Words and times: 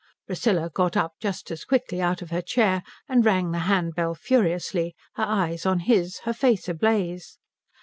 Priscilla 0.25 0.71
got 0.73 0.97
up 0.97 1.13
just 1.19 1.51
as 1.51 1.63
quickly 1.63 2.01
out 2.01 2.23
of 2.23 2.31
her 2.31 2.41
chair 2.41 2.81
and 3.07 3.23
rang 3.23 3.51
the 3.51 3.59
handbell 3.69 4.15
furiously, 4.15 4.95
her 5.13 5.25
eyes 5.27 5.63
on 5.63 5.77
his, 5.81 6.21
her 6.21 6.33
face 6.33 6.67
ablaze. 6.67 7.37